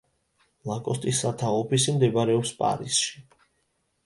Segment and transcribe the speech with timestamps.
[0.69, 3.23] ლაკოსტის სათაო ოფისი მდებარეობს პარიზში.